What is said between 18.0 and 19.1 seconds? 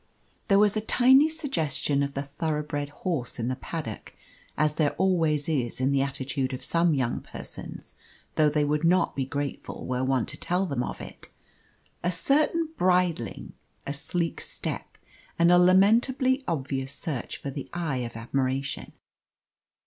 admiration.